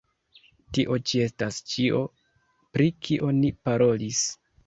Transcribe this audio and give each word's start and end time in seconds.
Tio 0.77 0.95
ĉi 1.09 1.19
estas 1.25 1.59
ĉio, 1.73 2.01
pri 2.77 2.89
kio 3.09 3.31
ni 3.43 3.53
parolis. 3.69 4.27